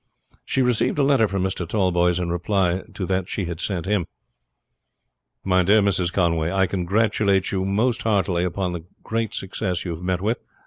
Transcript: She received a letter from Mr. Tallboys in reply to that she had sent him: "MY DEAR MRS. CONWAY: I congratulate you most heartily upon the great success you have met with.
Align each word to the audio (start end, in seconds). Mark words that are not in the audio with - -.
She 0.43 0.63
received 0.63 0.97
a 0.97 1.03
letter 1.03 1.27
from 1.27 1.43
Mr. 1.43 1.69
Tallboys 1.69 2.19
in 2.19 2.29
reply 2.29 2.81
to 2.95 3.05
that 3.05 3.29
she 3.29 3.45
had 3.45 3.61
sent 3.61 3.85
him: 3.85 4.07
"MY 5.43 5.61
DEAR 5.61 5.83
MRS. 5.83 6.11
CONWAY: 6.11 6.51
I 6.51 6.65
congratulate 6.65 7.51
you 7.51 7.65
most 7.65 8.01
heartily 8.01 8.43
upon 8.43 8.73
the 8.73 8.85
great 9.03 9.35
success 9.35 9.85
you 9.85 9.91
have 9.91 10.01
met 10.01 10.19
with. 10.21 10.39